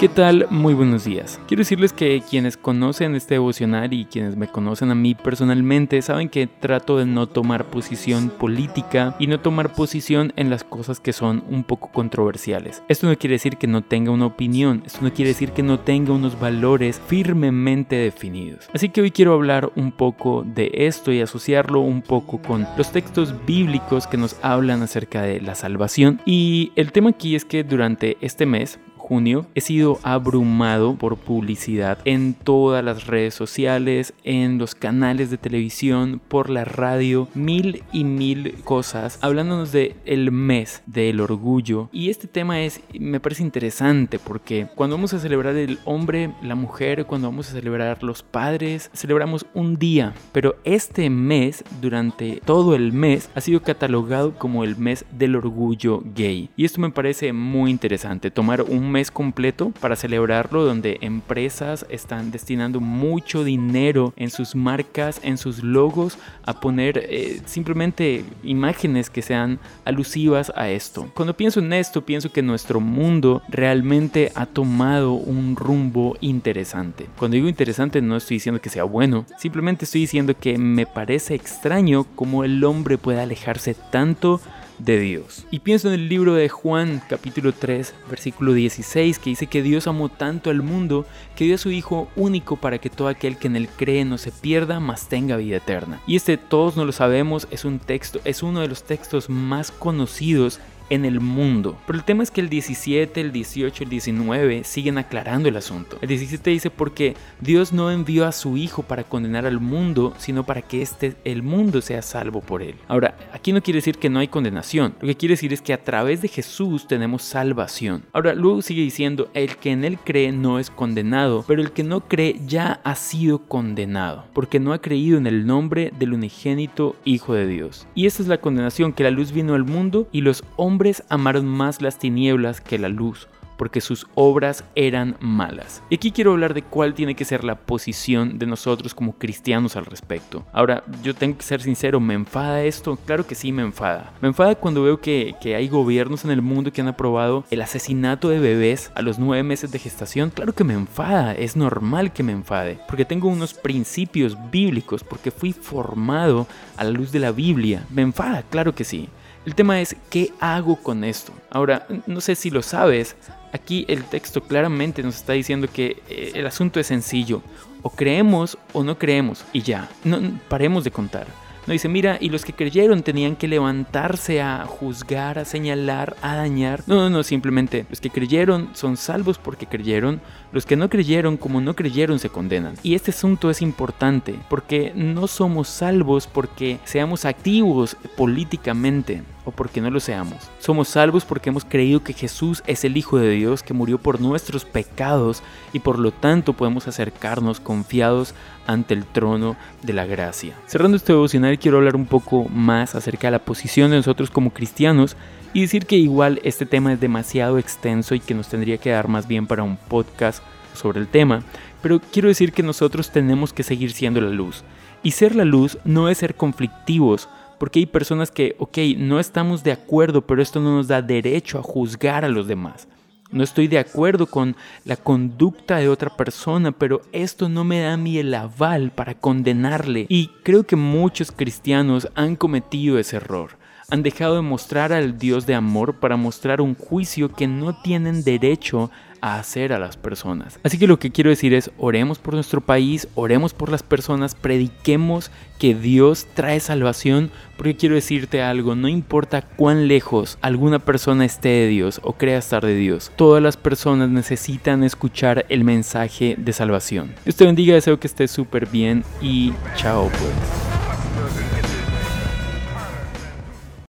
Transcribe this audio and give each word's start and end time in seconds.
¿Qué 0.00 0.08
tal? 0.08 0.48
Muy 0.50 0.74
buenos 0.74 1.04
días. 1.04 1.38
Quiero 1.46 1.60
decirles 1.60 1.92
que 1.92 2.20
quienes 2.28 2.56
conocen 2.56 3.14
este 3.14 3.34
devocional 3.34 3.92
y 3.92 4.04
quienes 4.04 4.36
me 4.36 4.48
conocen 4.48 4.90
a 4.90 4.96
mí 4.96 5.14
personalmente 5.14 6.02
saben 6.02 6.28
que 6.28 6.48
trato 6.48 6.98
de 6.98 7.06
no 7.06 7.28
tomar 7.28 7.66
posición 7.66 8.30
política 8.30 9.14
y 9.20 9.28
no 9.28 9.38
tomar 9.38 9.72
posición 9.72 10.32
en 10.34 10.50
las 10.50 10.64
cosas 10.64 10.98
que 10.98 11.12
son 11.12 11.44
un 11.48 11.62
poco 11.62 11.92
controversiales. 11.92 12.82
Esto 12.88 13.06
no 13.06 13.16
quiere 13.16 13.34
decir 13.34 13.56
que 13.56 13.68
no 13.68 13.82
tenga 13.82 14.10
una 14.10 14.26
opinión, 14.26 14.82
esto 14.86 14.98
no 15.02 15.12
quiere 15.12 15.28
decir 15.28 15.52
que 15.52 15.62
no 15.62 15.78
tenga 15.78 16.12
unos 16.12 16.40
valores 16.40 17.00
firmemente 17.06 17.94
definidos. 17.94 18.68
Así 18.74 18.88
que 18.88 19.02
hoy 19.02 19.12
quiero 19.12 19.34
hablar 19.34 19.70
un 19.76 19.92
poco 19.92 20.42
de 20.44 20.72
esto 20.74 21.12
y 21.12 21.20
asociarlo 21.20 21.78
un 21.78 22.02
poco 22.02 22.42
con 22.42 22.66
los 22.76 22.90
textos 22.90 23.32
bíblicos 23.46 24.08
que 24.08 24.16
nos 24.16 24.36
hablan 24.42 24.82
acerca 24.82 25.22
de 25.22 25.40
la 25.40 25.54
salvación. 25.54 26.20
Y 26.26 26.72
el 26.74 26.90
tema 26.90 27.10
aquí 27.10 27.36
es 27.36 27.44
que 27.44 27.62
durante 27.62 28.16
este 28.20 28.46
mes 28.46 28.80
junio, 29.04 29.46
he 29.54 29.60
sido 29.60 29.98
abrumado 30.02 30.94
por 30.96 31.18
publicidad 31.18 31.98
en 32.06 32.32
todas 32.32 32.82
las 32.82 33.06
redes 33.06 33.34
sociales, 33.34 34.14
en 34.24 34.56
los 34.56 34.74
canales 34.74 35.30
de 35.30 35.36
televisión, 35.36 36.22
por 36.26 36.48
la 36.48 36.64
radio, 36.64 37.28
mil 37.34 37.84
y 37.92 38.04
mil 38.04 38.54
cosas 38.64 39.18
hablándonos 39.20 39.72
de 39.72 39.94
el 40.06 40.32
mes 40.32 40.82
del 40.86 41.20
orgullo. 41.20 41.90
Y 41.92 42.08
este 42.08 42.28
tema 42.28 42.62
es, 42.62 42.80
me 42.98 43.20
parece 43.20 43.42
interesante 43.42 44.18
porque 44.18 44.68
cuando 44.74 44.96
vamos 44.96 45.12
a 45.12 45.18
celebrar 45.18 45.54
el 45.56 45.78
hombre, 45.84 46.32
la 46.42 46.54
mujer, 46.54 47.04
cuando 47.04 47.28
vamos 47.28 47.50
a 47.50 47.52
celebrar 47.52 48.02
los 48.02 48.22
padres, 48.22 48.90
celebramos 48.94 49.44
un 49.52 49.76
día, 49.76 50.14
pero 50.32 50.56
este 50.64 51.10
mes, 51.10 51.62
durante 51.82 52.40
todo 52.44 52.74
el 52.74 52.92
mes, 52.92 53.28
ha 53.34 53.42
sido 53.42 53.60
catalogado 53.62 54.34
como 54.38 54.64
el 54.64 54.76
mes 54.76 55.04
del 55.12 55.36
orgullo 55.36 56.02
gay. 56.14 56.48
Y 56.56 56.64
esto 56.64 56.80
me 56.80 56.90
parece 56.90 57.32
muy 57.34 57.70
interesante, 57.70 58.30
tomar 58.30 58.62
un 58.62 58.93
mes 58.94 59.10
completo 59.10 59.72
para 59.80 59.96
celebrarlo 59.96 60.64
donde 60.64 60.98
empresas 61.00 61.84
están 61.88 62.30
destinando 62.30 62.78
mucho 62.78 63.42
dinero 63.42 64.12
en 64.16 64.30
sus 64.30 64.54
marcas, 64.54 65.20
en 65.24 65.36
sus 65.36 65.64
logos, 65.64 66.16
a 66.46 66.60
poner 66.60 66.98
eh, 66.98 67.40
simplemente 67.44 68.24
imágenes 68.44 69.10
que 69.10 69.20
sean 69.20 69.58
alusivas 69.84 70.52
a 70.54 70.70
esto. 70.70 71.10
Cuando 71.12 71.36
pienso 71.36 71.58
en 71.58 71.72
esto, 71.72 72.06
pienso 72.06 72.30
que 72.30 72.42
nuestro 72.42 72.78
mundo 72.78 73.42
realmente 73.48 74.30
ha 74.36 74.46
tomado 74.46 75.14
un 75.14 75.56
rumbo 75.56 76.16
interesante. 76.20 77.08
Cuando 77.18 77.34
digo 77.34 77.48
interesante 77.48 78.00
no 78.00 78.16
estoy 78.16 78.36
diciendo 78.36 78.60
que 78.60 78.70
sea 78.70 78.84
bueno, 78.84 79.26
simplemente 79.38 79.86
estoy 79.86 80.02
diciendo 80.02 80.34
que 80.38 80.56
me 80.56 80.86
parece 80.86 81.34
extraño 81.34 82.04
cómo 82.14 82.44
el 82.44 82.62
hombre 82.62 82.96
puede 82.96 83.20
alejarse 83.20 83.74
tanto 83.74 84.40
de 84.78 84.98
Dios. 84.98 85.46
Y 85.50 85.60
pienso 85.60 85.88
en 85.88 85.94
el 85.94 86.08
libro 86.08 86.34
de 86.34 86.48
Juan 86.48 87.02
capítulo 87.08 87.52
3 87.52 87.94
versículo 88.08 88.52
16 88.52 89.18
que 89.18 89.30
dice 89.30 89.46
que 89.46 89.62
Dios 89.62 89.86
amó 89.86 90.08
tanto 90.08 90.50
al 90.50 90.62
mundo 90.62 91.06
que 91.36 91.44
dio 91.44 91.54
a 91.54 91.58
su 91.58 91.70
Hijo 91.70 92.08
único 92.16 92.56
para 92.56 92.78
que 92.78 92.90
todo 92.90 93.08
aquel 93.08 93.36
que 93.36 93.46
en 93.46 93.56
él 93.56 93.68
cree 93.68 94.04
no 94.04 94.18
se 94.18 94.32
pierda, 94.32 94.80
mas 94.80 95.08
tenga 95.08 95.36
vida 95.36 95.56
eterna. 95.56 96.00
Y 96.06 96.16
este 96.16 96.36
todos 96.36 96.76
no 96.76 96.84
lo 96.84 96.92
sabemos, 96.92 97.48
es 97.50 97.64
un 97.64 97.78
texto, 97.78 98.20
es 98.24 98.42
uno 98.42 98.60
de 98.60 98.68
los 98.68 98.84
textos 98.84 99.30
más 99.30 99.70
conocidos 99.70 100.60
en 100.90 101.04
el 101.04 101.20
mundo. 101.20 101.76
Pero 101.86 101.98
el 101.98 102.04
tema 102.04 102.22
es 102.22 102.30
que 102.30 102.40
el 102.40 102.48
17, 102.48 103.20
el 103.20 103.32
18, 103.32 103.84
el 103.84 103.90
19 103.90 104.64
siguen 104.64 104.98
aclarando 104.98 105.48
el 105.48 105.56
asunto. 105.56 105.98
El 106.00 106.08
17 106.08 106.50
dice 106.50 106.70
porque 106.70 107.14
Dios 107.40 107.72
no 107.72 107.90
envió 107.90 108.26
a 108.26 108.32
su 108.32 108.56
Hijo 108.56 108.82
para 108.82 109.04
condenar 109.04 109.46
al 109.46 109.60
mundo, 109.60 110.14
sino 110.18 110.44
para 110.44 110.62
que 110.62 110.82
este, 110.82 111.16
el 111.24 111.42
mundo 111.42 111.80
sea 111.80 112.02
salvo 112.02 112.40
por 112.40 112.62
él. 112.62 112.76
Ahora, 112.88 113.16
aquí 113.32 113.52
no 113.52 113.62
quiere 113.62 113.78
decir 113.78 113.98
que 113.98 114.10
no 114.10 114.18
hay 114.20 114.28
condenación. 114.28 114.94
Lo 115.00 115.08
que 115.08 115.16
quiere 115.16 115.32
decir 115.34 115.52
es 115.52 115.62
que 115.62 115.72
a 115.72 115.82
través 115.82 116.22
de 116.22 116.28
Jesús 116.28 116.86
tenemos 116.86 117.22
salvación. 117.22 118.04
Ahora, 118.12 118.34
luego 118.34 118.62
sigue 118.62 118.82
diciendo, 118.82 119.28
el 119.34 119.56
que 119.56 119.72
en 119.72 119.84
él 119.84 119.98
cree 119.98 120.32
no 120.32 120.58
es 120.58 120.70
condenado, 120.70 121.44
pero 121.46 121.62
el 121.62 121.72
que 121.72 121.84
no 121.84 122.00
cree 122.08 122.40
ya 122.46 122.80
ha 122.84 122.94
sido 122.94 123.40
condenado, 123.40 124.26
porque 124.32 124.60
no 124.60 124.72
ha 124.72 124.80
creído 124.80 125.18
en 125.18 125.26
el 125.26 125.46
nombre 125.46 125.92
del 125.98 126.12
unigénito 126.12 126.96
Hijo 127.04 127.34
de 127.34 127.46
Dios. 127.46 127.86
Y 127.94 128.06
esta 128.06 128.22
es 128.22 128.28
la 128.28 128.38
condenación, 128.38 128.92
que 128.92 129.04
la 129.04 129.10
luz 129.10 129.32
vino 129.32 129.54
al 129.54 129.64
mundo 129.64 130.08
y 130.12 130.20
los 130.20 130.44
hombres 130.56 130.73
hombres 130.74 131.04
amaron 131.08 131.46
más 131.46 131.80
las 131.80 132.00
tinieblas 132.00 132.60
que 132.60 132.80
la 132.80 132.88
luz, 132.88 133.28
porque 133.56 133.80
sus 133.80 134.08
obras 134.16 134.64
eran 134.74 135.16
malas. 135.20 135.84
Y 135.88 135.94
aquí 135.94 136.10
quiero 136.10 136.32
hablar 136.32 136.52
de 136.52 136.62
cuál 136.62 136.94
tiene 136.94 137.14
que 137.14 137.24
ser 137.24 137.44
la 137.44 137.54
posición 137.54 138.40
de 138.40 138.46
nosotros 138.46 138.92
como 138.92 139.12
cristianos 139.12 139.76
al 139.76 139.86
respecto. 139.86 140.44
Ahora, 140.52 140.82
yo 141.04 141.14
tengo 141.14 141.38
que 141.38 141.44
ser 141.44 141.62
sincero, 141.62 142.00
¿me 142.00 142.14
enfada 142.14 142.64
esto? 142.64 142.98
Claro 143.06 143.24
que 143.24 143.36
sí 143.36 143.52
me 143.52 143.62
enfada. 143.62 144.12
Me 144.20 144.26
enfada 144.26 144.56
cuando 144.56 144.82
veo 144.82 145.00
que, 145.00 145.36
que 145.40 145.54
hay 145.54 145.68
gobiernos 145.68 146.24
en 146.24 146.32
el 146.32 146.42
mundo 146.42 146.72
que 146.72 146.80
han 146.80 146.88
aprobado 146.88 147.44
el 147.52 147.62
asesinato 147.62 148.28
de 148.28 148.40
bebés 148.40 148.90
a 148.96 149.02
los 149.02 149.20
nueve 149.20 149.44
meses 149.44 149.70
de 149.70 149.78
gestación. 149.78 150.30
Claro 150.30 150.54
que 150.54 150.64
me 150.64 150.74
enfada, 150.74 151.34
es 151.34 151.54
normal 151.54 152.12
que 152.12 152.24
me 152.24 152.32
enfade, 152.32 152.80
porque 152.88 153.04
tengo 153.04 153.28
unos 153.28 153.54
principios 153.54 154.36
bíblicos, 154.50 155.04
porque 155.04 155.30
fui 155.30 155.52
formado 155.52 156.48
a 156.76 156.82
la 156.82 156.90
luz 156.90 157.12
de 157.12 157.20
la 157.20 157.30
Biblia. 157.30 157.86
Me 157.90 158.02
enfada, 158.02 158.42
claro 158.50 158.74
que 158.74 158.82
sí. 158.82 159.08
El 159.46 159.54
tema 159.54 159.80
es, 159.80 159.94
¿qué 160.08 160.32
hago 160.40 160.76
con 160.76 161.04
esto? 161.04 161.32
Ahora, 161.50 161.86
no 162.06 162.22
sé 162.22 162.34
si 162.34 162.50
lo 162.50 162.62
sabes, 162.62 163.14
aquí 163.52 163.84
el 163.88 164.04
texto 164.04 164.42
claramente 164.42 165.02
nos 165.02 165.16
está 165.16 165.34
diciendo 165.34 165.68
que 165.70 166.02
eh, 166.08 166.32
el 166.34 166.46
asunto 166.46 166.80
es 166.80 166.86
sencillo. 166.86 167.42
O 167.82 167.90
creemos 167.90 168.56
o 168.72 168.82
no 168.82 168.98
creemos 168.98 169.44
y 169.52 169.60
ya, 169.60 169.90
no 170.02 170.18
paremos 170.48 170.84
de 170.84 170.90
contar. 170.90 171.26
No 171.66 171.72
dice, 171.72 171.88
mira, 171.88 172.18
y 172.20 172.28
los 172.28 172.44
que 172.44 172.52
creyeron 172.54 173.02
tenían 173.02 173.36
que 173.36 173.48
levantarse 173.48 174.40
a 174.40 174.64
juzgar, 174.66 175.38
a 175.38 175.44
señalar, 175.44 176.16
a 176.20 176.36
dañar. 176.36 176.82
No, 176.86 176.96
no, 176.96 177.10
no, 177.10 177.22
simplemente 177.22 177.86
los 177.88 178.00
que 178.00 178.10
creyeron 178.10 178.70
son 178.74 178.98
salvos 178.98 179.38
porque 179.38 179.66
creyeron. 179.66 180.20
Los 180.52 180.66
que 180.66 180.76
no 180.76 180.90
creyeron, 180.90 181.38
como 181.38 181.62
no 181.62 181.74
creyeron, 181.74 182.18
se 182.18 182.28
condenan. 182.28 182.74
Y 182.82 182.94
este 182.94 183.12
asunto 183.12 183.50
es 183.50 183.62
importante 183.62 184.34
porque 184.50 184.92
no 184.94 185.26
somos 185.26 185.68
salvos 185.68 186.26
porque 186.26 186.80
seamos 186.84 187.24
activos 187.24 187.96
políticamente 188.16 189.22
o 189.44 189.50
porque 189.50 189.80
no 189.80 189.90
lo 189.90 190.00
seamos. 190.00 190.50
Somos 190.58 190.88
salvos 190.88 191.24
porque 191.24 191.50
hemos 191.50 191.64
creído 191.64 192.02
que 192.02 192.12
Jesús 192.12 192.62
es 192.66 192.84
el 192.84 192.96
Hijo 192.96 193.18
de 193.18 193.30
Dios 193.30 193.62
que 193.62 193.74
murió 193.74 193.98
por 193.98 194.20
nuestros 194.20 194.64
pecados 194.64 195.42
y 195.72 195.80
por 195.80 195.98
lo 195.98 196.12
tanto 196.12 196.54
podemos 196.54 196.88
acercarnos 196.88 197.60
confiados 197.60 198.34
ante 198.66 198.94
el 198.94 199.04
trono 199.04 199.56
de 199.82 199.92
la 199.92 200.06
gracia. 200.06 200.54
Cerrando 200.66 200.96
este 200.96 201.12
devocional 201.12 201.58
quiero 201.58 201.78
hablar 201.78 201.96
un 201.96 202.06
poco 202.06 202.48
más 202.48 202.94
acerca 202.94 203.26
de 203.28 203.32
la 203.32 203.44
posición 203.44 203.90
de 203.90 203.98
nosotros 203.98 204.30
como 204.30 204.52
cristianos 204.52 205.16
y 205.52 205.60
decir 205.60 205.86
que 205.86 205.96
igual 205.96 206.40
este 206.42 206.66
tema 206.66 206.92
es 206.92 207.00
demasiado 207.00 207.58
extenso 207.58 208.14
y 208.14 208.20
que 208.20 208.34
nos 208.34 208.48
tendría 208.48 208.78
que 208.78 208.90
dar 208.90 209.08
más 209.08 209.28
bien 209.28 209.46
para 209.46 209.62
un 209.62 209.76
podcast 209.76 210.42
sobre 210.74 211.00
el 211.00 211.06
tema, 211.06 211.42
pero 211.80 212.00
quiero 212.00 212.28
decir 212.28 212.52
que 212.52 212.62
nosotros 212.62 213.10
tenemos 213.10 213.52
que 213.52 213.62
seguir 213.62 213.92
siendo 213.92 214.20
la 214.20 214.30
luz. 214.30 214.64
Y 215.02 215.12
ser 215.12 215.36
la 215.36 215.44
luz 215.44 215.78
no 215.84 216.08
es 216.08 216.18
ser 216.18 216.34
conflictivos, 216.34 217.28
porque 217.58 217.80
hay 217.80 217.86
personas 217.86 218.30
que, 218.30 218.56
ok, 218.58 218.78
no 218.96 219.20
estamos 219.20 219.62
de 219.62 219.72
acuerdo, 219.72 220.22
pero 220.22 220.42
esto 220.42 220.60
no 220.60 220.76
nos 220.76 220.88
da 220.88 221.02
derecho 221.02 221.58
a 221.58 221.62
juzgar 221.62 222.24
a 222.24 222.28
los 222.28 222.46
demás. 222.46 222.88
No 223.30 223.42
estoy 223.42 223.66
de 223.66 223.78
acuerdo 223.78 224.26
con 224.26 224.54
la 224.84 224.96
conducta 224.96 225.78
de 225.78 225.88
otra 225.88 226.16
persona, 226.16 226.72
pero 226.72 227.02
esto 227.12 227.48
no 227.48 227.64
me 227.64 227.80
da 227.80 227.96
mí 227.96 228.18
el 228.18 228.32
aval 228.32 228.92
para 228.92 229.14
condenarle. 229.14 230.06
Y 230.08 230.28
creo 230.42 230.64
que 230.64 230.76
muchos 230.76 231.32
cristianos 231.32 232.08
han 232.14 232.36
cometido 232.36 232.98
ese 232.98 233.16
error 233.16 233.64
han 233.90 234.02
dejado 234.02 234.36
de 234.36 234.42
mostrar 234.42 234.92
al 234.92 235.18
Dios 235.18 235.46
de 235.46 235.54
amor 235.54 235.96
para 236.00 236.16
mostrar 236.16 236.60
un 236.60 236.74
juicio 236.74 237.32
que 237.32 237.46
no 237.46 237.80
tienen 237.82 238.24
derecho 238.24 238.90
a 239.24 239.38
hacer 239.38 239.72
a 239.72 239.78
las 239.78 239.96
personas. 239.96 240.60
Así 240.62 240.78
que 240.78 240.86
lo 240.86 240.98
que 240.98 241.10
quiero 241.10 241.30
decir 241.30 241.54
es, 241.54 241.70
oremos 241.78 242.18
por 242.18 242.34
nuestro 242.34 242.60
país, 242.60 243.08
oremos 243.14 243.54
por 243.54 243.70
las 243.70 243.82
personas, 243.82 244.34
prediquemos 244.34 245.30
que 245.58 245.74
Dios 245.74 246.26
trae 246.34 246.60
salvación, 246.60 247.30
porque 247.56 247.74
quiero 247.74 247.94
decirte 247.94 248.42
algo, 248.42 248.74
no 248.74 248.86
importa 248.86 249.40
cuán 249.40 249.88
lejos 249.88 250.36
alguna 250.42 250.78
persona 250.78 251.24
esté 251.24 251.48
de 251.48 251.68
Dios 251.68 252.02
o 252.04 252.12
crea 252.12 252.36
estar 252.36 252.66
de 252.66 252.74
Dios, 252.74 253.12
todas 253.16 253.42
las 253.42 253.56
personas 253.56 254.10
necesitan 254.10 254.84
escuchar 254.84 255.46
el 255.48 255.64
mensaje 255.64 256.34
de 256.36 256.52
salvación. 256.52 257.14
Dios 257.24 257.36
te 257.36 257.46
bendiga, 257.46 257.72
deseo 257.72 257.98
que 257.98 258.08
estés 258.08 258.30
súper 258.30 258.66
bien 258.66 259.04
y 259.22 259.54
chao 259.74 260.10
pues. 260.10 260.63